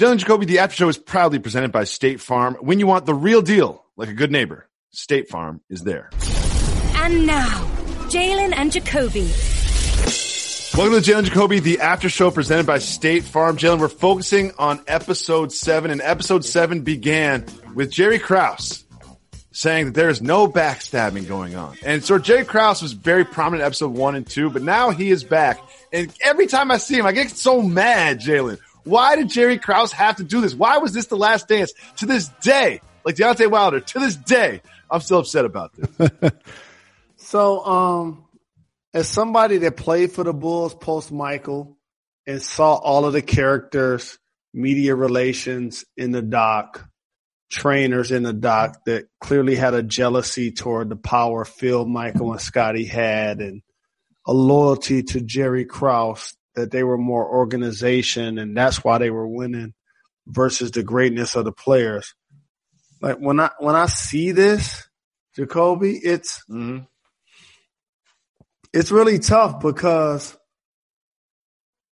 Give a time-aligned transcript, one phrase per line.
[0.00, 2.56] Jalen Jacoby, the after show is proudly presented by State Farm.
[2.62, 6.08] When you want the real deal, like a good neighbor, State Farm is there.
[6.94, 7.66] And now,
[8.08, 9.30] Jalen and Jacoby.
[10.74, 13.58] Welcome to Jalen Jacoby, the after show presented by State Farm.
[13.58, 17.44] Jalen, we're focusing on episode seven, and episode seven began
[17.74, 18.86] with Jerry Krause
[19.52, 21.76] saying that there is no backstabbing going on.
[21.84, 25.10] And so Jerry Krause was very prominent in episode one and two, but now he
[25.10, 25.60] is back.
[25.92, 28.60] And every time I see him, I get so mad, Jalen.
[28.84, 30.54] Why did Jerry Krause have to do this?
[30.54, 31.72] Why was this the last dance?
[31.98, 36.32] To this day, like Deontay Wilder, to this day, I'm still upset about this.
[37.16, 38.24] so, um,
[38.92, 41.76] as somebody that played for the Bulls post Michael
[42.26, 44.18] and saw all of the characters,
[44.52, 46.88] media relations in the doc,
[47.50, 52.40] trainers in the doc that clearly had a jealousy toward the power Phil, Michael, and
[52.40, 53.62] Scottie had, and
[54.26, 59.26] a loyalty to Jerry Krause that they were more organization and that's why they were
[59.26, 59.74] winning
[60.26, 62.14] versus the greatness of the players.
[63.00, 64.88] Like when I when I see this,
[65.34, 66.84] Jacoby, it's mm-hmm.
[68.72, 70.36] it's really tough because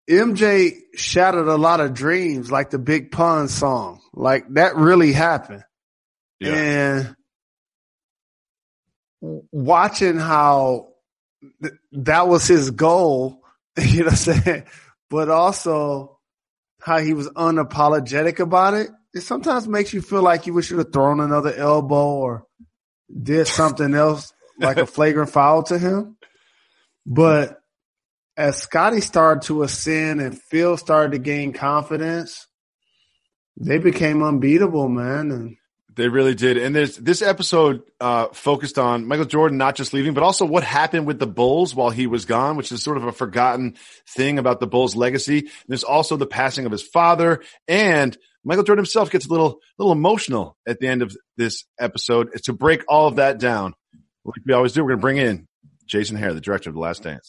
[0.08, 4.00] MJ shattered a lot of dreams, like the Big Pun song.
[4.12, 5.64] Like that really happened.
[6.40, 6.54] Yeah.
[6.54, 7.16] And
[9.20, 10.88] watching how
[11.62, 13.42] th- that was his goal
[13.84, 14.64] You know what I'm saying?
[15.08, 16.18] But also
[16.80, 18.90] how he was unapologetic about it.
[19.14, 22.44] It sometimes makes you feel like you should have thrown another elbow or
[23.10, 26.16] did something else like a flagrant foul to him.
[27.06, 27.58] But
[28.36, 32.46] as Scottie started to ascend and Phil started to gain confidence,
[33.56, 35.30] they became unbeatable, man.
[35.30, 35.56] And
[35.98, 36.56] they really did.
[36.56, 40.62] And there's this episode uh, focused on Michael Jordan not just leaving, but also what
[40.62, 43.74] happened with the Bulls while he was gone, which is sort of a forgotten
[44.08, 45.40] thing about the Bulls' legacy.
[45.40, 49.58] And there's also the passing of his father, and Michael Jordan himself gets a little
[49.76, 52.30] little emotional at the end of this episode.
[52.44, 53.74] To break all of that down,
[54.24, 55.48] like we always do, we're going to bring in
[55.86, 57.28] Jason Hehir, the director of The Last Dance.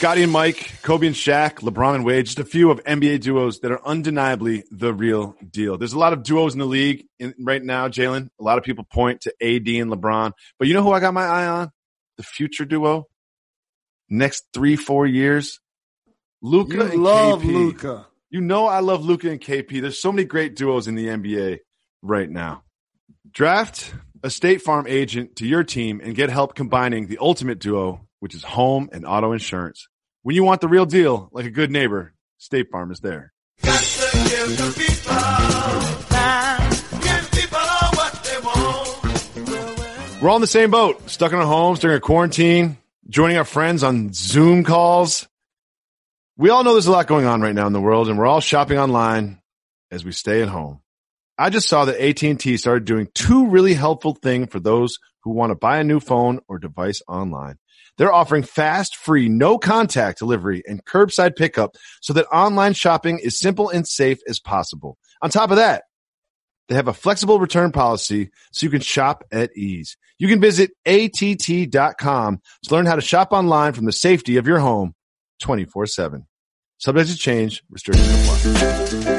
[0.00, 3.60] Scottie and Mike, Kobe and Shaq, LeBron and Wade, just a few of NBA duos
[3.60, 5.76] that are undeniably the real deal.
[5.76, 8.30] There's a lot of duos in the league in, right now, Jalen.
[8.40, 11.12] A lot of people point to AD and LeBron, but you know who I got
[11.12, 11.70] my eye on?
[12.16, 13.08] The future duo.
[14.08, 15.60] Next three, four years.
[16.40, 17.52] Luka you and love KP.
[17.52, 18.06] Luka.
[18.30, 19.82] You know I love Luka and KP.
[19.82, 21.58] There's so many great duos in the NBA
[22.00, 22.62] right now.
[23.30, 28.06] Draft a State Farm agent to your team and get help combining the ultimate duo
[28.20, 29.88] which is home and auto insurance.
[30.22, 33.32] When you want the real deal, like a good neighbor, State Farm is there.
[40.20, 42.76] We're all in the same boat, stuck in our homes during a quarantine,
[43.08, 45.26] joining our friends on Zoom calls.
[46.36, 48.26] We all know there's a lot going on right now in the world and we're
[48.26, 49.40] all shopping online
[49.90, 50.82] as we stay at home.
[51.38, 55.50] I just saw that AT&T started doing two really helpful things for those who want
[55.50, 57.56] to buy a new phone or device online.
[58.00, 63.38] They're offering fast, free, no contact delivery and curbside pickup so that online shopping is
[63.38, 64.96] simple and safe as possible.
[65.20, 65.82] On top of that,
[66.70, 69.98] they have a flexible return policy so you can shop at ease.
[70.18, 74.60] You can visit att.com to learn how to shop online from the safety of your
[74.60, 74.94] home
[75.40, 76.26] 24 7.
[76.78, 79.10] Subject to change, restrictions apply.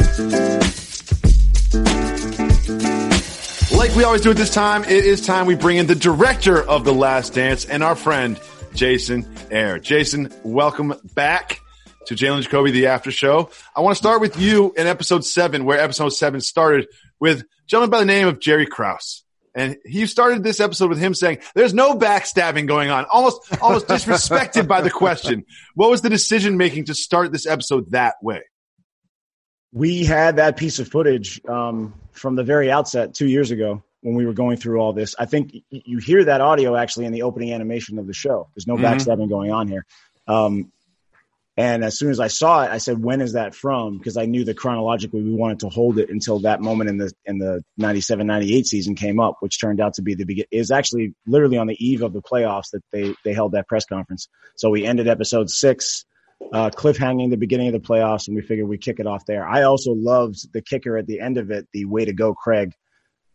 [3.78, 6.60] Like we always do at this time, it is time we bring in the director
[6.62, 8.40] of The Last Dance and our friend,
[8.74, 9.82] Jason Hehir.
[9.82, 11.60] Jason, welcome back
[12.08, 13.50] to Jalen Jacoby, the after show.
[13.76, 16.88] I want to start with you in episode seven, where episode seven started
[17.20, 19.24] with a gentleman by the name of Jerry Krause.
[19.54, 23.88] And he started this episode with him saying, there's no backstabbing going on, almost, almost
[23.88, 25.46] disrespected by the question.
[25.76, 28.44] What was the decision making to start this episode that way?
[29.74, 34.16] We had that piece of footage um, from the very outset two years ago when
[34.16, 35.16] we were going through all this.
[35.18, 38.50] I think you hear that audio actually in the opening animation of the show.
[38.56, 38.86] There's no mm-hmm.
[38.86, 39.86] backstabbing going on here.
[40.28, 40.72] Um,
[41.58, 44.26] and as soon as I saw it, I said, "When is that from?" Because I
[44.26, 47.62] knew that chronologically we wanted to hold it until that moment in the in the
[47.80, 50.46] 97-98 season came up, which turned out to be the begin.
[50.50, 53.86] Is actually literally on the eve of the playoffs that they they held that press
[53.86, 54.30] conference.
[54.56, 56.06] So we ended episode six,
[56.54, 59.46] uh, cliffhanging the beginning of the playoffs, and we figured we kick it off there.
[59.46, 62.74] I also loved the kicker at the end of it, the way to go, Craig.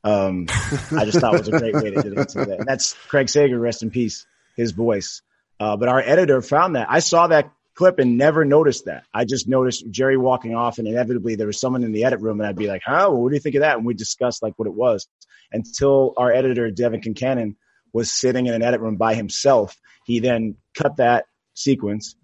[0.06, 0.46] Um,
[0.96, 2.58] I just thought it was a great way to get into that.
[2.60, 4.24] And that's Craig Sager, rest in peace,
[4.56, 5.20] his voice.
[5.58, 6.86] Uh, but our editor found that.
[6.88, 9.04] I saw that clip and never noticed that.
[9.12, 12.40] I just noticed Jerry walking off and inevitably there was someone in the edit room
[12.40, 13.76] and I'd be like, huh, well, what do you think of that?
[13.76, 15.08] And we discussed like what it was
[15.52, 17.56] until our editor, Devin Kincannon,
[17.92, 19.76] was sitting in an edit room by himself.
[20.04, 22.14] He then cut that sequence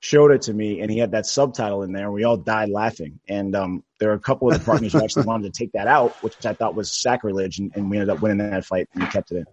[0.00, 2.04] showed it to me, and he had that subtitle in there.
[2.04, 3.20] And we all died laughing.
[3.28, 5.86] And um, there are a couple of the partners who actually wanted to take that
[5.86, 9.02] out, which I thought was sacrilege, and, and we ended up winning that fight, and
[9.02, 9.46] we kept it in.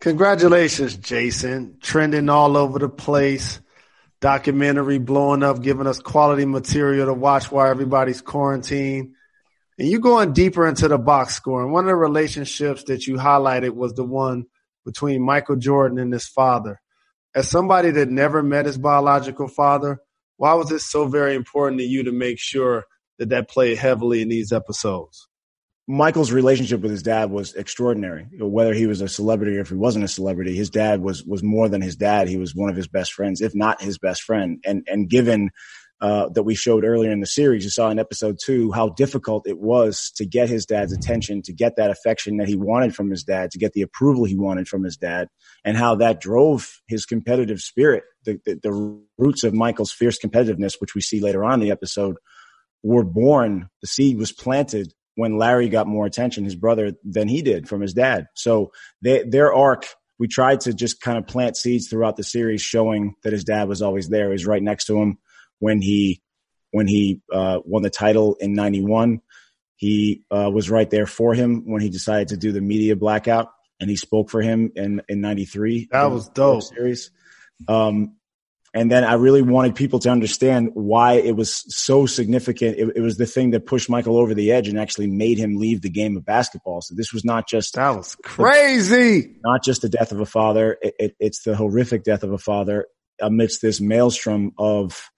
[0.00, 1.76] Congratulations, Jason.
[1.80, 3.60] Trending all over the place.
[4.20, 9.14] Documentary blowing up, giving us quality material to watch while everybody's quarantined.
[9.78, 11.62] And you going deeper into the box score.
[11.62, 14.44] And one of the relationships that you highlighted was the one
[14.84, 16.82] between Michael Jordan and his father.
[17.34, 20.00] As somebody that never met his biological father,
[20.36, 22.84] why was it so very important to you to make sure
[23.18, 25.28] that that played heavily in these episodes?
[25.86, 28.26] Michael's relationship with his dad was extraordinary.
[28.38, 31.42] Whether he was a celebrity or if he wasn't a celebrity, his dad was was
[31.42, 32.28] more than his dad.
[32.28, 34.58] He was one of his best friends, if not his best friend.
[34.64, 35.50] And and given
[36.00, 39.46] uh, that we showed earlier in the series, you saw in episode two how difficult
[39.46, 43.10] it was to get his dad's attention, to get that affection that he wanted from
[43.10, 45.28] his dad, to get the approval he wanted from his dad,
[45.62, 48.04] and how that drove his competitive spirit.
[48.24, 51.70] The, the, the roots of Michael's fierce competitiveness, which we see later on in the
[51.70, 52.16] episode,
[52.82, 53.68] were born.
[53.82, 57.82] The seed was planted when Larry got more attention, his brother, than he did from
[57.82, 58.26] his dad.
[58.34, 59.86] So they, their arc,
[60.18, 63.68] we tried to just kind of plant seeds throughout the series, showing that his dad
[63.68, 64.28] was always there.
[64.28, 65.18] He was right next to him
[65.60, 66.20] when he
[66.72, 69.20] when he uh, won the title in '91.
[69.76, 73.48] He uh, was right there for him when he decided to do the media blackout,
[73.78, 75.88] and he spoke for him in in '93.
[75.92, 76.64] That was dope.
[76.64, 77.12] Series.
[77.68, 78.16] Um,
[78.72, 82.78] and then I really wanted people to understand why it was so significant.
[82.78, 85.56] It, it, was the thing that pushed Michael over the edge and actually made him
[85.56, 86.80] leave the game of basketball.
[86.80, 89.22] So this was not just that was crazy.
[89.22, 90.78] The, not just the death of a father.
[90.80, 92.86] It, it, it's the horrific death of a father
[93.20, 95.10] amidst this maelstrom of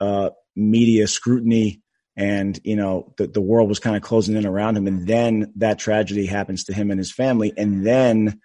[0.00, 1.82] uh, media scrutiny,
[2.16, 4.86] and you know the the world was kind of closing in around him.
[4.86, 8.40] And then that tragedy happens to him and his family, and then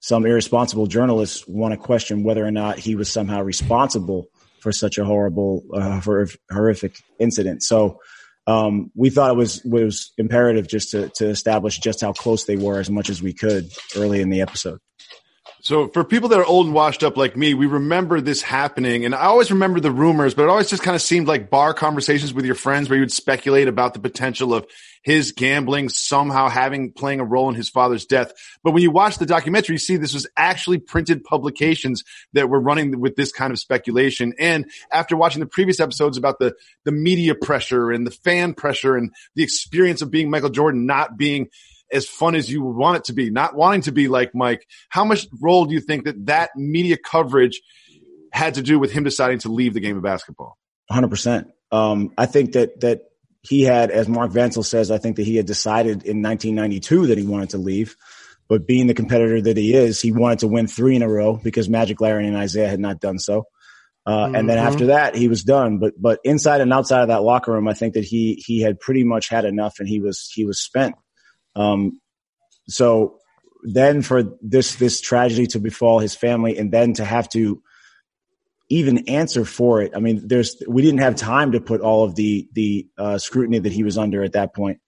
[0.00, 4.28] some irresponsible journalists want to question whether or not he was somehow responsible
[4.60, 7.62] for such a horrible, uh, for horrific incident.
[7.62, 7.98] So
[8.46, 12.56] um, we thought it was was imperative just to to establish just how close they
[12.56, 14.80] were as much as we could early in the episode.
[15.62, 19.04] So for people that are old and washed up like me, we remember this happening.
[19.04, 21.74] And I always remember the rumors, but it always just kind of seemed like bar
[21.74, 24.66] conversations with your friends where you would speculate about the potential of
[25.02, 28.32] his gambling somehow having playing a role in his father's death.
[28.62, 32.60] But when you watch the documentary, you see this was actually printed publications that were
[32.60, 34.32] running with this kind of speculation.
[34.38, 36.54] And after watching the previous episodes about the,
[36.84, 41.18] the media pressure and the fan pressure and the experience of being Michael Jordan not
[41.18, 41.48] being
[41.92, 44.66] as fun as you would want it to be, not wanting to be like Mike.
[44.88, 47.60] How much role do you think that that media coverage
[48.32, 50.56] had to do with him deciding to leave the game of basketball?
[50.90, 51.50] 100%.
[51.72, 53.02] Um, I think that, that
[53.42, 57.18] he had, as Mark Vancil says, I think that he had decided in 1992 that
[57.18, 57.96] he wanted to leave.
[58.48, 61.40] But being the competitor that he is, he wanted to win three in a row
[61.42, 63.46] because Magic Larry and Isiah had not done so.
[64.04, 64.34] Uh, mm-hmm.
[64.34, 64.66] And then mm-hmm.
[64.66, 65.78] after that, he was done.
[65.78, 68.80] But but inside and outside of that locker room, I think that he he had
[68.80, 70.96] pretty much had enough, and he was he was spent.
[71.56, 72.00] Um,
[72.68, 73.18] so
[73.62, 77.62] then for this this tragedy to befall his family, and then to have to
[78.68, 79.92] even answer for it.
[79.94, 83.58] I mean, there's we didn't have time to put all of the the uh, scrutiny
[83.58, 84.80] that he was under at that point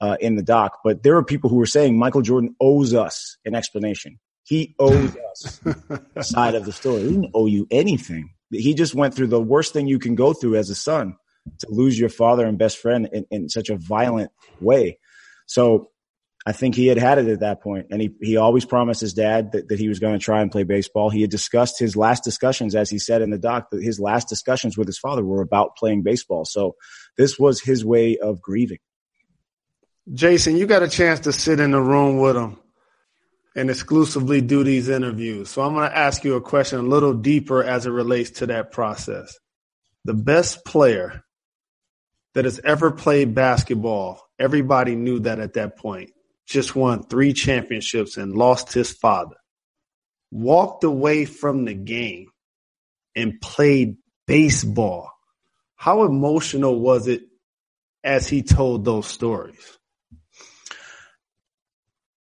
[0.00, 3.36] uh, in the doc, but there were people who were saying Michael Jordan owes us
[3.44, 4.18] an explanation.
[4.44, 5.60] He owes us
[6.22, 7.02] side of the story.
[7.02, 8.30] He didn't owe you anything.
[8.50, 11.16] He just went through the worst thing you can go through as a son
[11.60, 14.98] to lose your father and best friend in, in such a violent way.
[15.46, 15.90] So
[16.46, 19.12] I think he had had it at that point, and he he always promised his
[19.12, 21.10] dad that, that he was going to try and play baseball.
[21.10, 24.28] He had discussed his last discussions, as he said in the doc, that his last
[24.28, 26.46] discussions with his father were about playing baseball.
[26.46, 26.76] So
[27.18, 28.78] this was his way of grieving.
[30.12, 32.58] Jason, you got a chance to sit in the room with him
[33.54, 35.50] and exclusively do these interviews.
[35.50, 38.46] So I'm going to ask you a question a little deeper as it relates to
[38.46, 39.36] that process.
[40.06, 41.22] The best player
[42.34, 46.12] that has ever played basketball, everybody knew that at that point
[46.50, 49.36] just won three championships and lost his father,
[50.30, 52.26] walked away from the game
[53.14, 55.12] and played baseball.
[55.76, 57.22] How emotional was it
[58.02, 59.78] as he told those stories?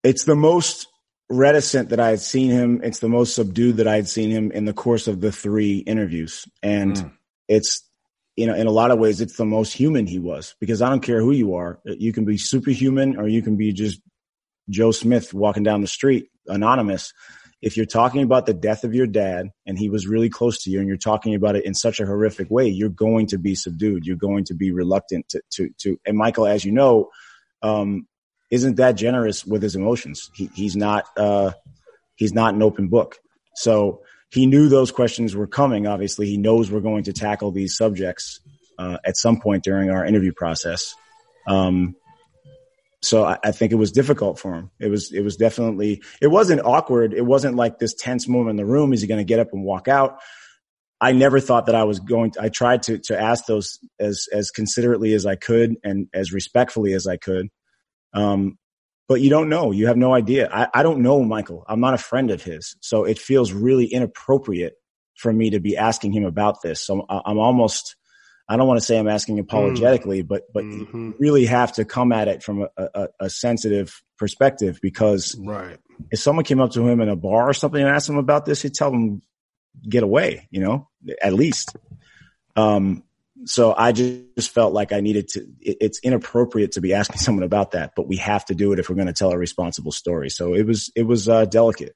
[0.04, 0.88] It's the most
[1.30, 2.82] reticent that I had seen him.
[2.84, 5.78] It's the most subdued that I had seen him in the course of the three
[5.78, 6.46] interviews.
[6.62, 7.12] And mm.
[7.48, 7.88] it's,
[8.36, 10.90] you know, in a lot of ways, it's the most human he was because I
[10.90, 11.80] don't care who you are.
[11.86, 14.02] You can be superhuman or you can be just
[14.70, 17.14] Joe Smith walking down the street, anonymous.
[17.62, 20.70] If you're talking about the death of your dad and he was really close to
[20.70, 23.56] you and you're talking about it in such a horrific way, you're going to be
[23.56, 24.06] subdued.
[24.06, 27.10] You're going to be reluctant to, to, to, and Michael, as you know,
[27.64, 28.08] um,
[28.52, 30.30] isn't that generous with his emotions.
[30.36, 31.52] He, he's not, uh,
[32.16, 33.18] he's not an open book.
[33.56, 35.88] So he knew those questions were coming.
[35.88, 38.42] Obviously, he knows we're going to tackle these subjects
[38.78, 40.94] uh, at some point during our interview process.
[41.48, 41.96] Um,
[43.06, 44.72] so I, I, think it was difficult for him.
[44.80, 47.14] It was it was definitely it wasn't awkward.
[47.14, 48.94] It wasn't like this tense moment in the room.
[48.94, 50.20] Is he going to get up and walk out?
[51.02, 54.28] I never thought that I was going to, I tried to, to ask those as,
[54.32, 57.50] as considerately as I could and as respectfully as I could.
[58.14, 58.58] Um,
[59.08, 59.72] but you don't know.
[59.72, 60.50] You have no idea.
[60.52, 61.64] I, I don't know Michael.
[61.68, 62.76] I'm not a friend of his.
[62.80, 64.74] So it feels really inappropriate
[65.18, 66.82] for me to be asking him about this.
[66.82, 67.96] So I'm almost,
[68.48, 70.28] I don't want to say I'm asking apologetically, mm.
[70.28, 71.08] but, but mm-hmm.
[71.08, 75.78] you really have to come at it from a, a, a sensitive perspective because right.
[76.12, 78.46] if someone came up to him in a bar or something and asked him about
[78.46, 79.22] this, he'd tell them,
[79.88, 80.88] get away, you know,
[81.22, 81.76] at least.
[82.56, 83.04] Um,
[83.46, 87.44] so I just felt like I needed to, it, it's inappropriate to be asking someone
[87.44, 89.92] about that, but we have to do it if we're going to tell a responsible
[89.92, 90.30] story.
[90.30, 91.96] So it was, it was, uh, delicate.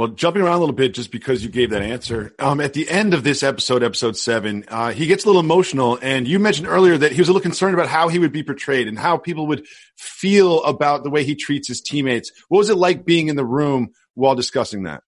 [0.00, 2.34] Well, jumping around a little bit just because you gave that answer.
[2.38, 5.98] Um, at the end of this episode, episode seven, uh, he gets a little emotional.
[6.00, 8.42] And you mentioned earlier that he was a little concerned about how he would be
[8.42, 9.66] portrayed and how people would
[9.98, 12.32] feel about the way he treats his teammates.
[12.48, 15.02] What was it like being in the room while discussing that?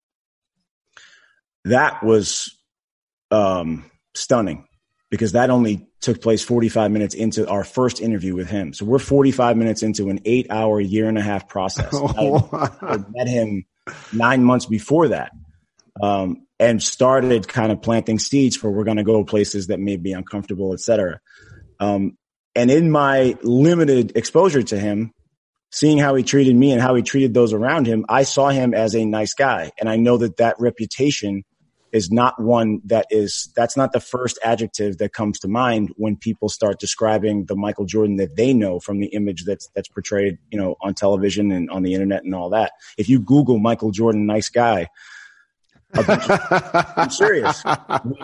[1.64, 2.54] That was
[3.30, 4.68] um, stunning
[5.08, 8.74] because that only took place 45 minutes into our first interview with him.
[8.74, 11.94] So we're 45 minutes into an eight hour, year and a half process.
[11.94, 13.64] I, I met him
[14.12, 15.32] nine months before that.
[16.02, 19.96] Um, and started kind of planting seeds for we're going to go places that may
[19.96, 21.20] be uncomfortable, et cetera.
[21.80, 22.16] Um,
[22.54, 25.12] and in my limited exposure to him,
[25.72, 28.74] seeing how he treated me and how he treated those around him, I saw him
[28.74, 29.72] as a nice guy.
[29.80, 31.44] And I know that that reputation
[31.92, 36.16] is not one that is, that's not the first adjective that comes to mind when
[36.16, 40.38] people start describing the Michael Jordan that they know from the image that's, that's portrayed,
[40.50, 42.72] you know, on television and on the internet and all that.
[42.96, 44.88] If you Google Michael Jordan, nice guy,
[45.94, 47.62] I'm serious.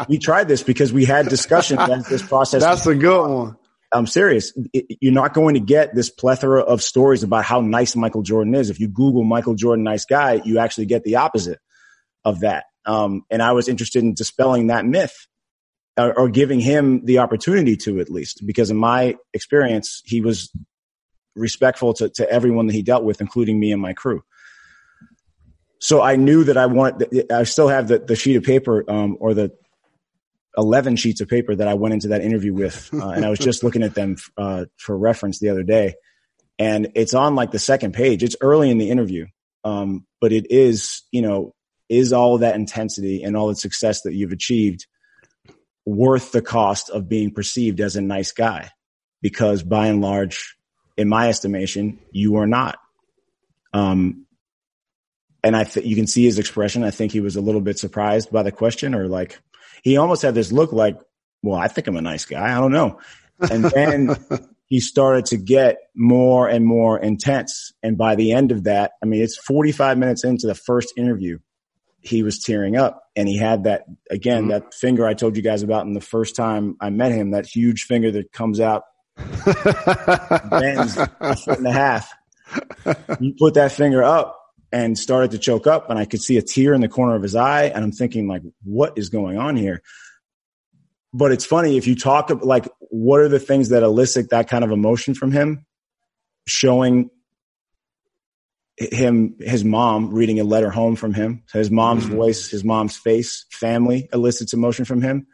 [0.09, 2.63] We, tried this because we had discussions as this process.
[2.63, 3.57] That's a good one.
[3.93, 4.53] I'm serious.
[4.73, 8.55] It, you're not going to get this plethora of stories about how nice Michael Jordan
[8.55, 8.71] is.
[8.71, 11.59] If you Google Michael Jordan, nice guy, you actually get the opposite
[12.25, 12.65] of that.
[12.89, 15.27] Um, and I was interested in dispelling that myth
[15.99, 20.51] or, or giving him the opportunity to at least, because in my experience, he was
[21.37, 24.23] respectful to, to everyone that he dealt with, including me and my crew.
[25.81, 29.19] So I knew that I want, I still have the, the sheet of paper, um,
[29.21, 29.53] or the
[30.57, 32.89] 11 sheets of paper that I went into that interview with.
[32.99, 35.95] Uh, and I was just looking at them, uh, for reference the other day.
[36.59, 38.25] And it's on like the second page.
[38.25, 39.27] It's early in the interview.
[39.63, 41.55] Um, but it is, you know,
[41.89, 44.87] is all that intensity and all the success that you've achieved
[45.87, 48.71] worth the cost of being perceived as a nice guy?
[49.23, 50.57] Because by and large,
[50.97, 52.79] in my estimation, you are not.
[53.73, 54.27] Um,
[55.43, 56.83] and I think you can see his expression.
[56.83, 59.41] I think he was a little bit surprised by the question or like
[59.83, 60.99] he almost had this look like,
[61.43, 62.55] well, I think I'm a nice guy.
[62.55, 62.99] I don't know.
[63.41, 64.17] And then
[64.67, 67.73] he started to get more and more intense.
[67.83, 71.39] And by the end of that, I mean, it's 45 minutes into the first interview
[72.09, 73.03] he was tearing up.
[73.15, 74.51] And he had that again mm-hmm.
[74.51, 77.47] that finger I told you guys about in the first time I met him that
[77.47, 78.85] huge finger that comes out
[79.17, 82.13] bends a foot and a half.
[83.19, 86.43] He put that finger up and started to choke up and I could see a
[86.43, 89.57] tear in the corner of his eye and I'm thinking like what is going on
[89.57, 89.83] here?
[91.13, 94.65] But it's funny if you talk like what are the things that elicit that kind
[94.65, 95.67] of emotion from him?
[96.47, 97.11] Showing
[98.79, 102.17] him, his mom reading a letter home from him, his mom's mm-hmm.
[102.17, 105.27] voice, his mom's face, family elicits emotion from him.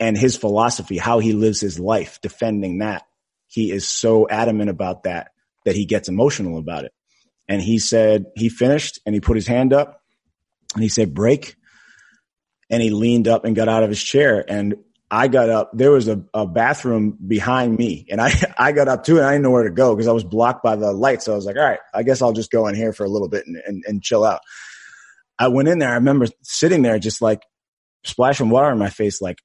[0.00, 3.06] And his philosophy, how he lives his life, defending that.
[3.46, 5.30] He is so adamant about that
[5.64, 6.92] that he gets emotional about it.
[7.48, 10.02] And he said, he finished and he put his hand up
[10.74, 11.54] and he said, break.
[12.68, 14.44] And he leaned up and got out of his chair.
[14.46, 14.76] And
[15.10, 15.70] I got up.
[15.74, 19.32] There was a, a bathroom behind me, and I I got up too, and I
[19.32, 21.22] didn't know where to go because I was blocked by the light.
[21.22, 23.08] So I was like, all right, I guess I'll just go in here for a
[23.08, 24.40] little bit and, and, and chill out.
[25.38, 25.90] I went in there.
[25.90, 27.42] I remember sitting there, just like
[28.04, 29.20] splashing water in my face.
[29.20, 29.38] Like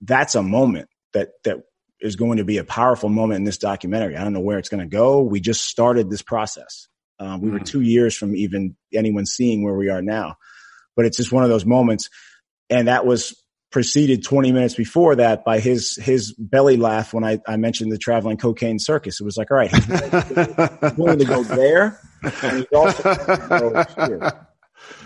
[0.00, 1.58] that's a moment that that
[2.00, 4.16] is going to be a powerful moment in this documentary.
[4.16, 5.22] I don't know where it's going to go.
[5.22, 6.88] We just started this process.
[7.18, 7.52] Um, we mm.
[7.52, 10.36] were two years from even anyone seeing where we are now,
[10.96, 12.10] but it's just one of those moments.
[12.68, 13.42] And that was
[13.74, 17.98] preceded 20 minutes before that by his his belly laugh when I, I mentioned the
[17.98, 19.20] traveling cocaine circus.
[19.20, 23.02] It was like, all right, he's willing to go there, and he's also
[23.48, 24.46] go here.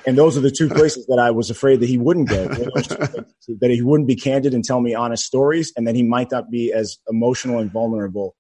[0.06, 2.46] And those are the two places that I was afraid that he wouldn't go.
[2.46, 6.50] that he wouldn't be candid and tell me honest stories, and that he might not
[6.50, 8.36] be as emotional and vulnerable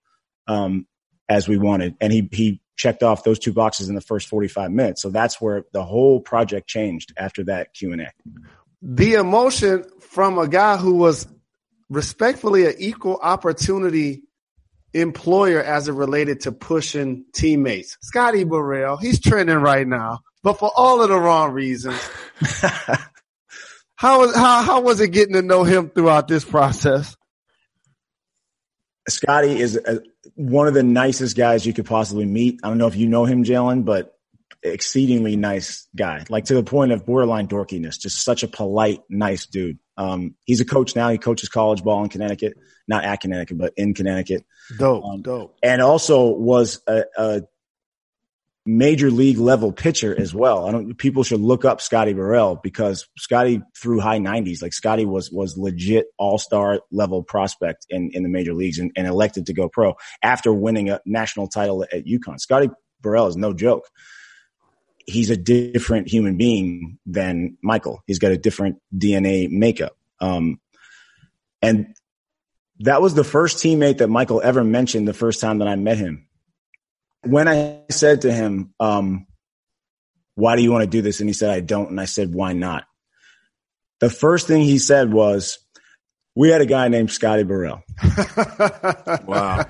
[0.46, 0.86] um,
[1.30, 1.96] as we wanted.
[2.02, 5.00] And he he checked off those two boxes in the first 45 minutes.
[5.00, 8.08] So that's where the whole project changed after that Q&A.
[8.82, 11.26] The emotion from a guy who was
[11.88, 14.22] respectfully an equal opportunity
[14.94, 17.96] employer as it related to pushing teammates.
[18.02, 22.00] Scotty Burrell, he's trending right now, but for all of the wrong reasons.
[23.96, 27.16] how was how how was it getting to know him throughout this process?
[29.08, 30.02] Scotty is a,
[30.34, 32.60] one of the nicest guys you could possibly meet.
[32.62, 34.17] I don't know if you know him, Jalen, but
[34.62, 37.98] exceedingly nice guy, like to the point of borderline dorkiness.
[37.98, 39.78] Just such a polite, nice dude.
[39.96, 41.08] Um, he's a coach now.
[41.10, 44.44] He coaches college ball in Connecticut, not at Connecticut, but in Connecticut.
[44.78, 45.56] Dope, um, dope.
[45.62, 47.42] And also was a, a,
[48.66, 50.68] major league level pitcher as well.
[50.68, 50.94] I don't.
[50.98, 54.60] People should look up Scotty Burrell because Scotty threw high 90s.
[54.60, 58.92] Like Scotty was was legit all star level prospect in in the major leagues and,
[58.94, 62.38] and elected to go pro after winning a national title at UConn.
[62.38, 62.68] Scotty
[63.00, 63.88] Burrell is no joke
[65.08, 68.02] he's a different human being than Michael.
[68.06, 69.96] He's got a different DNA makeup.
[70.20, 70.60] Um,
[71.62, 71.94] and
[72.80, 75.96] that was the first teammate that Michael ever mentioned the first time that I met
[75.96, 76.28] him.
[77.24, 79.26] When I said to him, um,
[80.34, 81.20] why do you want to do this?
[81.20, 81.88] And he said, I don't.
[81.88, 82.84] And I said, why not?
[84.00, 85.58] The first thing he said was,
[86.36, 87.82] we had a guy named Scotty Burrell.
[89.26, 89.64] wow.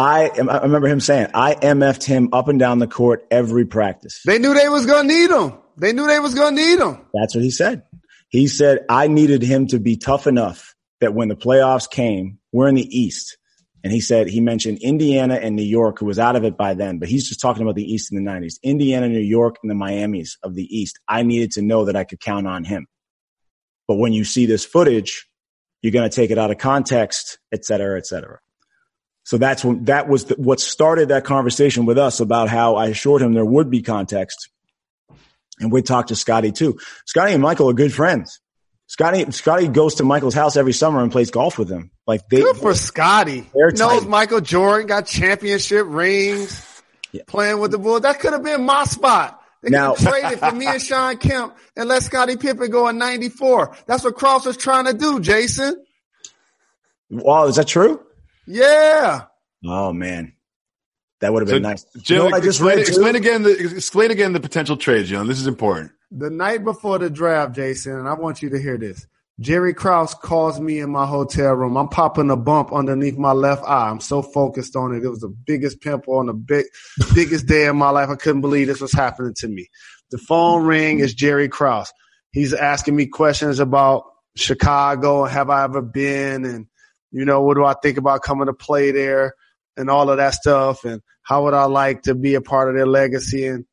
[0.00, 4.22] I, I remember him saying, I MF'd him up and down the court every practice.
[4.24, 5.58] They knew they was going to need him.
[5.76, 7.04] They knew they was going to need him.
[7.12, 7.82] That's what he said.
[8.30, 12.68] He said, I needed him to be tough enough that when the playoffs came, we're
[12.68, 13.36] in the East.
[13.82, 16.74] And he said, he mentioned Indiana and New York, who was out of it by
[16.74, 18.54] then, but he's just talking about the East in the 90s.
[18.62, 20.98] Indiana, New York, and the Miamis of the East.
[21.08, 22.86] I needed to know that I could count on him.
[23.88, 25.26] But when you see this footage,
[25.82, 28.38] you're going to take it out of context, et cetera, et cetera.
[29.30, 32.86] So that's when, that was the, what started that conversation with us about how I
[32.86, 34.48] assured him there would be context.
[35.60, 36.80] And we talked to Scotty too.
[37.06, 38.40] Scotty and Michael are good friends.
[38.88, 41.92] Scotty, Scotty goes to Michael's house every summer and plays golf with him.
[42.08, 43.48] Like they, good for Scotty.
[43.54, 46.82] Knows Michael Jordan got championship rings.
[47.12, 47.22] Yeah.
[47.28, 48.00] Playing with the Bulls.
[48.00, 49.40] That could have been my spot.
[49.62, 53.76] They now, traded for me and Shawn Kemp and let Scottie Pippen go in 94.
[53.86, 55.84] That's what Krause was trying to do, Jason.
[57.10, 58.04] Wow, is that true?
[58.50, 59.22] Yeah.
[59.64, 60.32] Oh man,
[61.20, 61.84] that would have been so, nice.
[61.98, 63.42] Jim, you know, I just explain, explain again.
[63.42, 65.28] The, explain again the potential trades, John.
[65.28, 65.92] This is important.
[66.10, 69.06] The night before the draft, Jason, and I want you to hear this.
[69.38, 71.76] Jerry Krause calls me in my hotel room.
[71.76, 73.88] I'm popping a bump underneath my left eye.
[73.88, 75.04] I'm so focused on it.
[75.04, 76.66] It was the biggest pimple on the big,
[77.14, 78.10] biggest day of my life.
[78.10, 79.68] I couldn't believe this was happening to me.
[80.10, 81.92] The phone ring is Jerry Krause.
[82.32, 84.04] He's asking me questions about
[84.36, 85.24] Chicago.
[85.24, 86.44] Have I ever been?
[86.44, 86.66] And
[87.10, 89.34] you know, what do I think about coming to play there
[89.76, 90.84] and all of that stuff?
[90.84, 93.46] And how would I like to be a part of their legacy?
[93.46, 93.64] And,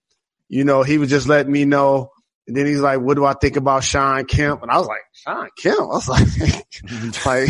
[0.49, 2.11] you know, he was just letting me know.
[2.47, 4.61] And then he's like, what do I think about Shawn Kemp?
[4.61, 5.79] And I was like, Shawn Kemp?
[5.79, 7.49] I was like, like,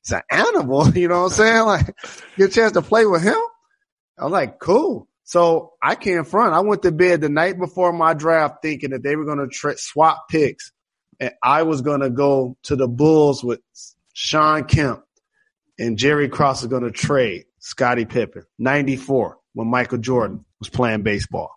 [0.00, 0.88] it's an animal.
[0.94, 1.64] You know what I'm saying?
[1.64, 1.86] Like,
[2.36, 3.38] get a chance to play with him.
[4.18, 5.08] I was like, cool.
[5.24, 6.52] So I can't front.
[6.52, 9.48] I went to bed the night before my draft thinking that they were going to
[9.48, 10.70] tra- swap picks
[11.20, 13.60] and I was going to go to the Bulls with
[14.14, 15.04] Shawn Kemp
[15.78, 21.02] and Jerry Krause are going to trade Scottie Pippen, 94, when Michael Jordan was playing
[21.02, 21.50] baseball.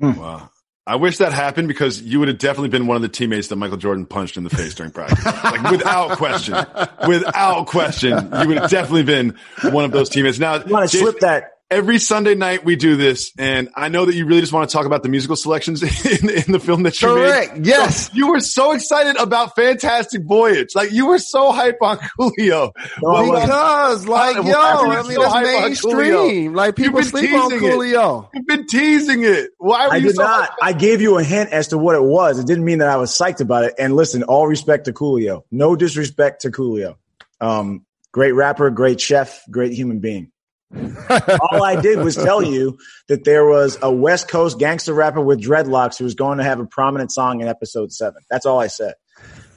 [0.00, 0.14] Hmm.
[0.14, 0.50] Wow.
[0.88, 3.56] I wish that happened because you would have definitely been one of the teammates that
[3.56, 5.24] Michael Jordan punched in the face during practice.
[5.24, 6.54] like without question,
[7.08, 9.36] without question, you would have definitely been
[9.72, 10.38] one of those teammates.
[10.38, 14.04] Now, you want to slip that every Sunday night we do this, and I know
[14.04, 15.82] that you really just want to talk about the musical selections
[16.22, 17.56] in, in the film that you Correct.
[17.56, 17.66] made.
[17.66, 18.08] Yes.
[18.08, 20.74] So you were so excited about Fantastic Voyage.
[20.74, 22.72] Like you were so hype on Coolio.
[23.00, 26.54] Well, because like, yo, I mean, so that's mainstream.
[26.54, 28.24] Like people sleep on Coolio.
[28.24, 28.30] It.
[28.34, 29.50] You've been teasing it.
[29.58, 30.50] Why were I you did so not.
[30.62, 32.38] I gave you a hint as to what it was.
[32.38, 33.74] It didn't mean that I was psyched about it.
[33.78, 35.42] And listen, all respect to Coolio.
[35.50, 36.96] No disrespect to Coolio.
[37.40, 40.32] Um, great rapper, great chef, great human being.
[40.74, 45.40] All I did was tell you that there was a West Coast gangster rapper with
[45.40, 48.22] dreadlocks who was going to have a prominent song in episode seven.
[48.28, 48.94] That's all I said.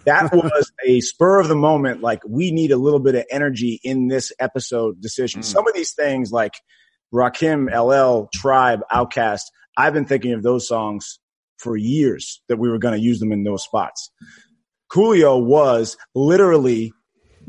[0.06, 2.02] That was a spur of the moment.
[2.02, 5.42] Like we need a little bit of energy in this episode decision.
[5.42, 5.46] Mm.
[5.46, 6.54] Some of these things like
[7.14, 9.42] Rakim, LL, Tribe, OutKast.
[9.78, 11.20] I've been thinking of those songs
[11.58, 14.12] for years that we were going to use them in those spots.
[14.92, 16.92] Coolio was literally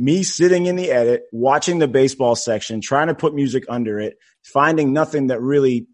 [0.00, 4.16] me sitting in the edit, watching the baseball section, trying to put music under it,
[4.42, 5.86] finding nothing that really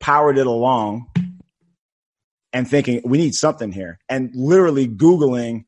[0.00, 1.06] powered it along
[2.52, 5.64] and thinking we need something here and literally Googling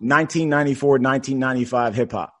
[0.00, 2.32] 1994, 1995 hip hop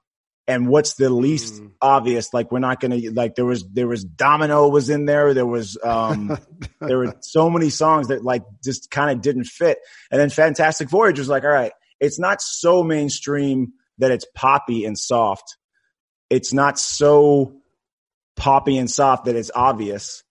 [0.48, 1.70] and what's the least Mm.
[1.80, 2.34] obvious.
[2.34, 5.34] Like we're not going to like there was there was Domino was in there.
[5.34, 6.36] There was um
[6.80, 9.78] there were so many songs that like just kind of didn't fit.
[10.10, 14.84] And then Fantastic Voyage was like, all right, it's not so mainstream that it's poppy
[14.84, 15.56] and soft.
[16.30, 17.60] It's not so
[18.36, 20.22] poppy and soft that it's obvious.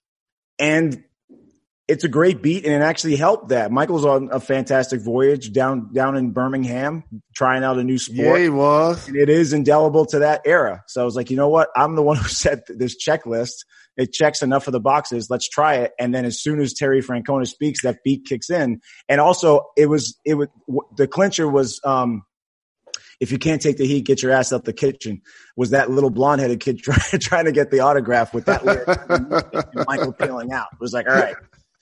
[0.60, 1.04] And
[1.88, 3.72] it's a great beat and it actually helped that.
[3.72, 7.04] Michael's on a fantastic voyage down down in Birmingham,
[7.34, 8.18] trying out a new sport.
[8.18, 9.08] Yeah, he was.
[9.08, 10.84] And it is indelible to that era.
[10.88, 11.70] So I was like, you know what?
[11.76, 13.66] I'm the one who set this checklist.
[13.96, 15.28] It checks enough of the boxes.
[15.30, 15.94] Let's try it.
[15.98, 18.82] And then as soon as Terry Francona speaks, that beat kicks in.
[19.10, 20.50] And also it was, it was,
[20.96, 22.24] the clincher was, um,
[23.20, 25.22] if you can't take the heat, get your ass out the kitchen.
[25.56, 28.88] Was that little blonde headed kid try, trying to get the autograph with that lyric?
[29.10, 30.68] and Michael peeling out.
[30.74, 31.36] It was like, all right.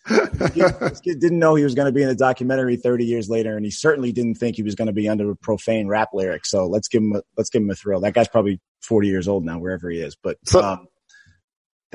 [0.08, 3.56] This kid didn't know he was going to be in a documentary 30 years later,
[3.58, 6.46] and he certainly didn't think he was going to be under a profane rap lyric.
[6.46, 8.00] So let's give him a, let's give him a thrill.
[8.02, 10.16] That guy's probably 40 years old now, wherever he is.
[10.16, 10.88] But So- um,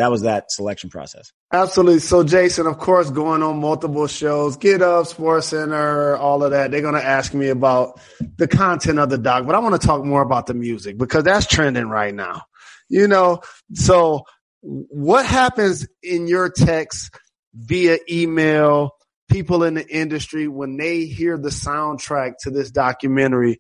[0.00, 1.30] that was that selection process.
[1.52, 1.98] Absolutely.
[1.98, 6.70] So, Jason, of course, going on multiple shows, Get Up, Sports Center, all of that.
[6.70, 8.00] They're going to ask me about
[8.38, 11.24] the content of the doc, but I want to talk more about the music because
[11.24, 12.44] that's trending right now.
[12.88, 13.42] You know,
[13.74, 14.22] so
[14.62, 17.14] what happens in your text
[17.54, 18.92] via email,
[19.30, 23.58] people in the industry, when they hear the soundtrack to this documentary?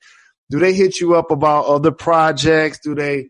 [0.48, 2.80] Do they hit you up about other projects?
[2.82, 3.28] Do they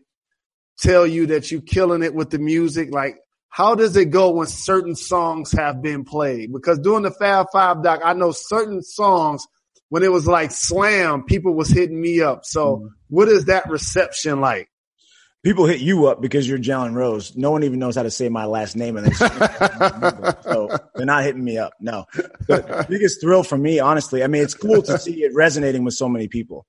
[0.81, 2.91] tell you that you killing it with the music?
[2.91, 3.17] Like,
[3.49, 6.51] how does it go when certain songs have been played?
[6.51, 9.45] Because doing the Fab Five doc, I know certain songs
[9.91, 12.45] when it was like slam, people was hitting me up.
[12.45, 12.87] So mm-hmm.
[13.09, 14.69] what is that reception like?
[15.43, 17.35] People hit you up because you're Jalen Rose.
[17.35, 19.11] No one even knows how to say my last name, and they
[20.43, 21.73] so they're not hitting me up.
[21.81, 22.05] No,
[22.47, 24.23] the biggest thrill for me, honestly.
[24.23, 26.67] I mean, it's cool to see it resonating with so many people.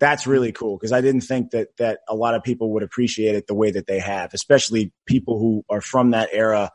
[0.00, 3.36] That's really cool because I didn't think that that a lot of people would appreciate
[3.36, 6.70] it the way that they have, especially people who are from that era,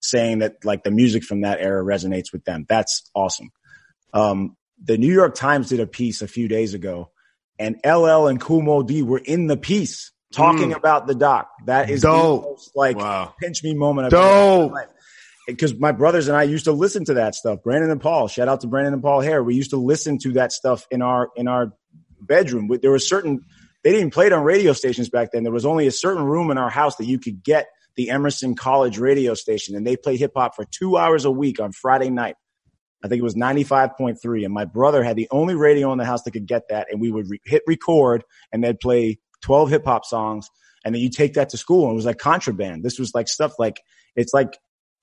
[0.00, 2.66] saying that like the music from that era resonates with them.
[2.68, 3.50] That's awesome.
[4.12, 7.10] Um, the New York Times did a piece a few days ago,
[7.58, 11.48] and LL and Kool Moe Dee were in the piece talking about the doc.
[11.66, 12.42] That is Dope.
[12.42, 13.34] the most like Wow.
[13.40, 14.72] pinch me moment I've ever had in Dope.
[14.72, 14.88] my life.
[15.46, 17.62] Because my brothers and I used to listen to that stuff.
[17.64, 19.44] Brandon and Paul, shout out to Brandon and Paul Hehir.
[19.44, 21.72] We used to listen to that stuff in our in our
[22.26, 22.70] bedroom.
[22.80, 23.40] There was certain
[23.84, 25.42] they didn't play it on radio stations back then.
[25.42, 28.54] There was only a certain room in our house that you could get the Emerson
[28.54, 32.10] College radio station, and they played hip hop for two hours a week on Friday
[32.10, 32.36] night.
[33.04, 34.44] I think it was 95.3.
[34.44, 36.86] And my brother had the only radio in the house that could get that.
[36.90, 40.48] And we would re- hit record and they'd play 12 hip hop songs.
[40.84, 42.84] And then you take that to school and it was like contraband.
[42.84, 43.80] This was like stuff like,
[44.14, 44.58] it's like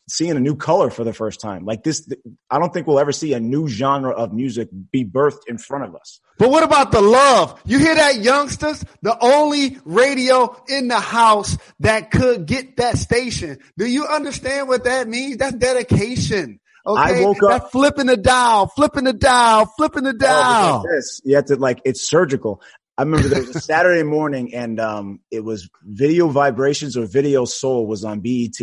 [0.09, 1.63] seeing a new color for the first time.
[1.65, 2.11] Like this,
[2.49, 5.85] I don't think we'll ever see a new genre of music be birthed in front
[5.85, 6.19] of us.
[6.37, 7.59] But what about the love?
[7.65, 8.83] You hear that, youngsters?
[9.01, 13.59] The only radio in the house that could get that station.
[13.77, 15.37] Do you understand what that means?
[15.37, 16.59] That's dedication.
[16.87, 17.21] Okay.
[17.21, 20.77] I woke up- That's flipping the dial, flipping the dial, flipping the Oh, dial.
[20.77, 22.61] like this, you have to like, it's surgical.
[22.97, 27.45] I remember there was a Saturday morning and, um, it was video vibrations or video
[27.45, 28.57] soul was on BET.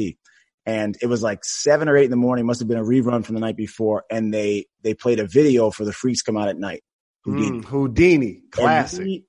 [0.67, 3.25] And it was like seven or eight in the morning, must have been a rerun
[3.25, 4.05] from the night before.
[4.11, 6.83] And they, they played a video for the freaks come out at night.
[7.25, 7.63] Whodini.
[7.63, 9.23] Mm, Whodini, classic.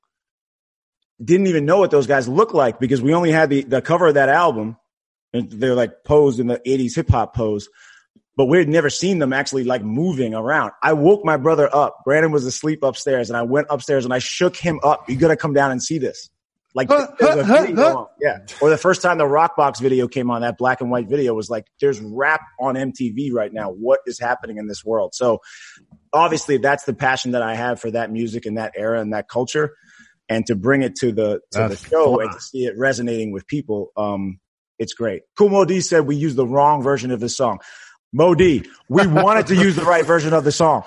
[1.24, 4.08] didn't even know what those guys looked like because we only had the, the cover
[4.08, 4.78] of that album
[5.34, 7.70] and they're like posed in the 80s hip hop pose.
[8.36, 10.72] But we had never seen them actually like moving around.
[10.84, 11.98] I woke my brother up.
[12.06, 15.10] Brandon was asleep upstairs and I went upstairs and I shook him up.
[15.10, 16.30] You gotta come down and see this.
[16.78, 18.38] Like, Huh, huh, huh, yeah.
[18.62, 21.34] Or the first time the Rock Box video came on, that black and white video
[21.34, 23.72] was like, there's rap on MTV right now.
[23.72, 25.16] What is happening in this world?
[25.16, 25.40] So
[26.14, 29.28] obviously that's the passion that I have for that music and that era and that
[29.28, 29.76] culture.
[30.30, 33.48] And to bring it to the, to the show and to see it resonating with
[33.48, 34.40] people, um,
[34.78, 35.24] it's great.
[35.36, 37.58] Kool Moe Dee said we used the wrong version of the song.
[38.14, 40.84] Moe Dee, we wanted to use the right version of the song.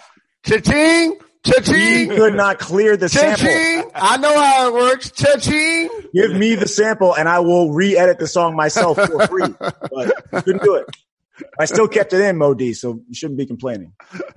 [0.46, 3.46] Cha-ching, We cha-ching, could not clear the sample.
[3.46, 3.90] cha-ching.
[3.94, 5.10] I know how it works.
[5.10, 5.88] Cha-ching.
[6.12, 9.54] Give me the sample and I will re-edit the song myself for free.
[9.58, 10.86] But couldn't do it.
[11.58, 13.92] I still kept it in, Moe Dee, so you shouldn't be complaining.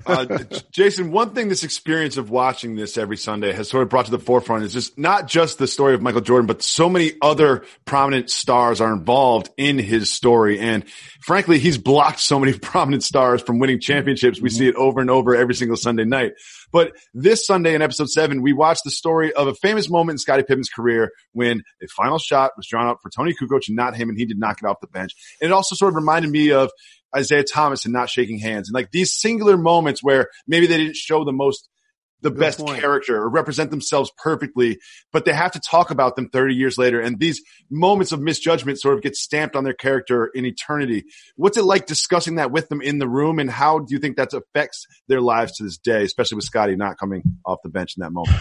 [0.06, 0.40] Uh,
[0.72, 4.12] Jason, one thing this experience of watching this every Sunday has sort of brought to
[4.12, 7.64] the forefront is just not just the story of Michael Jordan, but so many other
[7.86, 10.60] prominent stars are involved in his story.
[10.60, 10.84] And
[11.22, 14.42] frankly, he's blocked so many prominent stars from winning championships.
[14.42, 16.34] We see it over and over every single Sunday night.
[16.74, 20.18] But this Sunday in episode seven, we watched the story of a famous moment in
[20.18, 23.96] Scottie Pippen's career when a final shot was drawn up for Toni Kukoc and not
[23.96, 25.14] him, and he did not get off the bench.
[25.40, 26.72] And it also sort of reminded me of
[27.18, 30.96] Isiah Thomas and not shaking hands and like these singular moments where maybe they didn't
[30.96, 31.70] show the most
[32.24, 32.80] the Good best point.
[32.80, 34.80] character or represent themselves perfectly,
[35.12, 37.00] but they have to talk about them 30 years later.
[37.00, 41.04] And these moments of misjudgment sort of get stamped on their character in eternity.
[41.36, 43.40] What's it like discussing that with them in the room?
[43.40, 46.78] And how do you think that affects their lives to this day, especially with Scottie
[46.78, 48.38] not coming off the bench in that moment?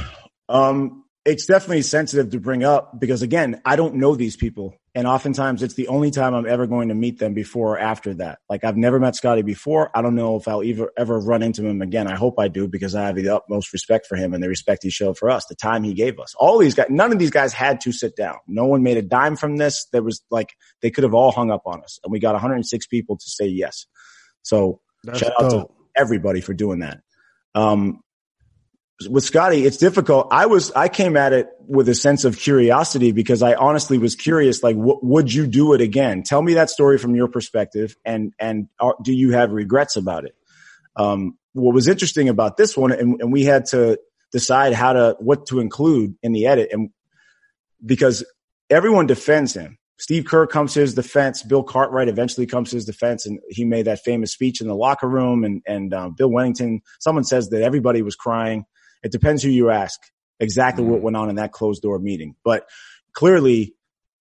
[0.49, 4.77] Um, it's definitely sensitive to bring up because again, I don't know these people.
[4.95, 8.13] And oftentimes it's the only time I'm ever going to meet them before or after
[8.15, 8.41] that.
[8.51, 9.91] Like I've never met Scottie before.
[9.97, 12.07] I don't know if I'll ever, ever run into him again.
[12.07, 14.83] I hope I do because I have the utmost respect for him and the respect
[14.83, 16.35] he showed for us, the time he gave us.
[16.39, 18.37] All these guys, none of these guys had to sit down.
[18.47, 19.87] No one made a dime from this.
[19.93, 22.87] There was like, they could have all hung up on us and we got 106
[22.89, 23.87] people to say yes.
[24.43, 27.01] So That's shout out to everybody for doing that.
[27.55, 28.01] Um,
[29.09, 30.29] with Scottie, it's difficult.
[30.31, 34.15] I was, I came at it with a sense of curiosity because I honestly was
[34.15, 36.23] curious, like, would you do it again?
[36.23, 40.25] Tell me that story from your perspective and, and are, do you have regrets about
[40.25, 40.35] it?
[40.97, 43.99] Um, what was interesting about this one, and, and we had to
[44.31, 46.91] decide how to, what to include in the edit and
[47.85, 48.25] because
[48.71, 49.79] everyone defends him.
[49.99, 51.45] Steve Kerr comes to his defense.
[51.45, 54.75] Bill Cartwright eventually comes to his defense, and he made that famous speech in the
[54.75, 55.45] locker room.
[55.45, 58.65] And and uh, Bill Wennington, someone says that everybody was crying.
[59.03, 60.01] It depends who you ask.
[60.41, 62.69] Exactly what went on in that closed door meeting, but
[63.13, 63.75] clearly,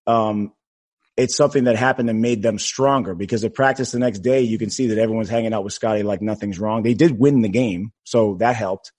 [0.05, 0.53] um,
[1.17, 4.57] it's something that happened and made them stronger because at practice the next day, you
[4.57, 6.83] can see that everyone's hanging out with Scottie like nothing's wrong.
[6.83, 8.91] They did win the game, so that helped.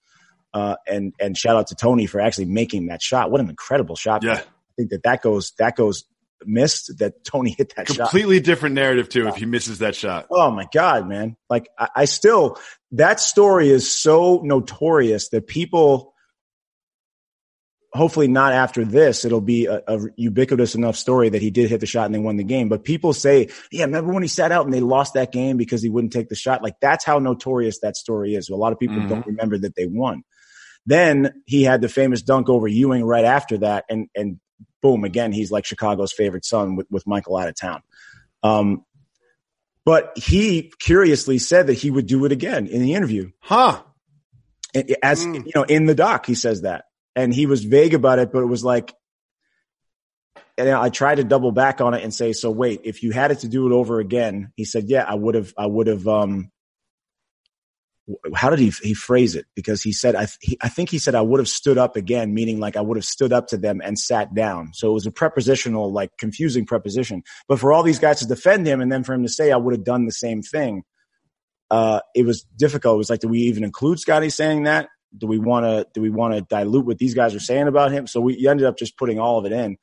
[0.53, 3.31] Uh, and and shout out to Toni for actually making that shot.
[3.31, 4.23] What an incredible shot!
[4.23, 4.33] Yeah.
[4.33, 6.03] I think that that goes that goes
[6.47, 6.97] missed.
[6.99, 7.97] That Toni hit that shot.
[8.09, 10.27] Completely different narrative too if he misses that shot.
[10.31, 11.35] Oh my God, man.
[11.49, 12.57] Like I, I still,
[12.91, 16.13] that story is so notorious that people,
[17.93, 21.79] hopefully not after this, it'll be a, a ubiquitous enough story that he did hit
[21.79, 22.69] the shot and they won the game.
[22.69, 25.83] But people say, yeah, remember when he sat out and they lost that game because
[25.83, 26.63] he wouldn't take the shot?
[26.63, 28.49] Like that's how notorious that story is.
[28.49, 29.09] A lot of people Mhm.
[29.09, 30.23] don't remember that they won.
[30.85, 33.85] Then he had the famous dunk over Ewing right after that.
[33.89, 34.39] And, and
[34.81, 37.81] boom, again, he's like Chicago's favorite son with, with Michael out of town.
[38.43, 38.85] Um,
[39.85, 43.31] but he curiously said that he would do it again in the interview.
[43.39, 43.83] Huh.
[45.03, 45.45] As Mm.
[45.45, 48.41] you know, in the doc, he says that, and he was vague about it, but
[48.41, 48.93] it was like,
[50.57, 53.31] and I tried to double back on it and say, so wait, if you had
[53.31, 56.07] it to do it over again, he said, yeah, I would have, I would have,
[56.07, 56.51] um,
[58.35, 59.45] how did he, he phrase it?
[59.55, 62.33] Because he said, I, he, I think he said, I would have stood up again,
[62.33, 64.73] meaning like I would have stood up to them and sat down.
[64.73, 67.23] So it was a prepositional, like confusing preposition.
[67.47, 69.57] But for all these guys to defend him and then for him to say, I
[69.57, 70.83] would have done the same thing,
[71.71, 72.95] uh, it was difficult.
[72.95, 74.89] It was like, do we even include Scottie saying that?
[75.17, 77.91] Do we want to, do we want to dilute what these guys are saying about
[77.91, 78.07] him?
[78.07, 79.77] So we ended up just putting all of it in.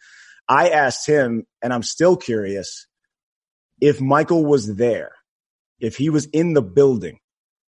[0.49, 2.87] I asked him, and I'm still curious
[3.81, 5.13] if Michael was there,
[5.79, 7.21] if he was in the building,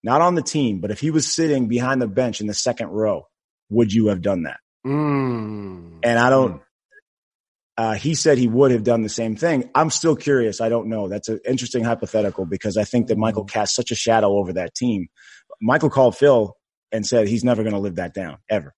[0.04, 2.90] not on the team, but if he was sitting behind the bench in the second
[2.90, 3.28] row,
[3.70, 4.60] would you have done that?
[4.86, 6.00] Mm.
[6.04, 6.62] And I don't,
[7.78, 9.70] uh, he said he would have done the same thing.
[9.76, 10.62] I'm still curious.
[10.62, 11.08] I don't know.
[11.10, 14.74] That's an interesting hypothetical because I think that Michael cast such a shadow over that
[14.74, 15.08] team.
[15.62, 16.56] Michael called Phil
[16.92, 18.74] and said he's never going to live that down ever.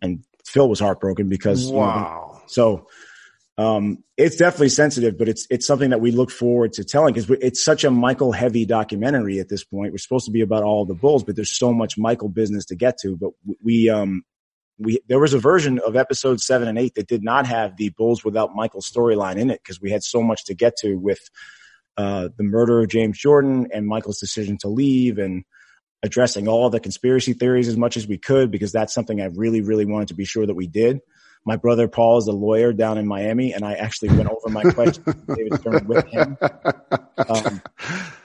[0.00, 2.42] And Phil was heartbroken because, you know, Wow.
[2.46, 2.86] so
[3.56, 7.30] um, it's definitely sensitive, but it's it's something that we look forward to telling because
[7.40, 9.92] it's such a Michael heavy documentary at this point.
[9.92, 12.74] We're supposed to be about all the Bulls, but there's so much Michael business to
[12.74, 13.16] get to.
[13.16, 13.30] But
[13.62, 14.22] we um
[14.78, 17.90] we there was a version of episode seven and eight that did not have the
[17.90, 21.20] Bulls without Michael storyline in it because we had so much to get to with
[21.96, 25.44] uh, the murder of James Jordan and Michael's decision to leave and
[26.02, 29.62] addressing all the conspiracy theories as much as we could because that's something I really,
[29.62, 31.00] really wanted to be sure that we did.
[31.44, 34.62] My brother Paul is a lawyer down in Miami, and I actually went over my
[34.62, 36.38] questions with David Stern with him.
[36.40, 37.62] Um,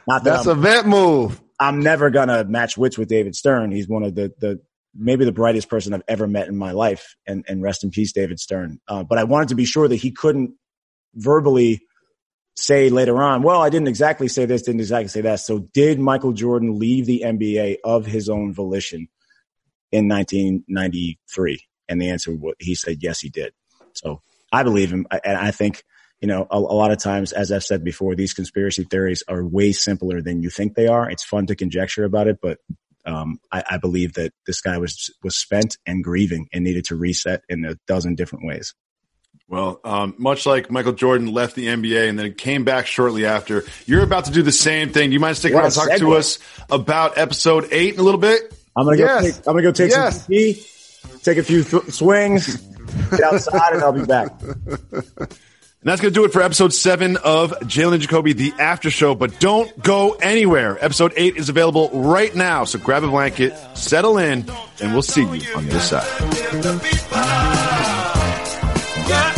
[0.08, 1.42] that That's I'm, a vet move.
[1.60, 3.72] I'm never gonna match wits with David Stern.
[3.72, 4.62] He's one of the the
[4.96, 8.14] maybe the brightest person I've ever met in my life, and and rest in peace,
[8.14, 8.80] David Stern.
[8.88, 10.54] Uh, but I wanted to be sure that he couldn't
[11.14, 11.82] verbally
[12.56, 15.40] say later on, well, I didn't exactly say this, didn't exactly say that.
[15.40, 19.08] So did Michael Jordan leave the NBA of his own volition
[19.92, 21.69] in 1993?
[21.90, 23.52] And the answer, he said, yes, he did.
[23.94, 24.22] So
[24.52, 25.08] I believe him.
[25.26, 25.84] And I think,
[26.22, 29.44] you know, a, a lot of times, as I've said before, these conspiracy theories are
[29.44, 31.10] way simpler than you think they are.
[31.10, 32.60] It's fun to conjecture about it, but
[33.06, 36.96] um, I, I believe that this guy was was spent and grieving and needed to
[36.96, 38.76] reset in a dozen different ways.
[39.48, 43.64] Well, um, much like Michael Jordan left the NBA and then came back shortly after,
[43.88, 45.10] you're about to do the same thing.
[45.10, 46.38] Do you mind sticking around and talk to us
[46.70, 48.54] about episode eight in a little bit?
[48.78, 49.22] I'm gonna go.
[49.22, 50.26] Take, I'm gonna go take Yes.
[50.26, 50.64] some tea,
[51.24, 52.58] take a few th- swings,
[53.12, 54.32] get outside, and I'll be back.
[54.42, 58.90] And that's going to do it for episode seven of Jalen and Jacoby, the after
[58.90, 59.16] show.
[59.16, 60.78] But don't go anywhere.
[60.84, 62.66] Episode eight is available right now.
[62.66, 64.46] So grab a blanket, settle in,
[64.82, 66.06] and we'll see you on the other side.
[69.08, 69.36] Yeah.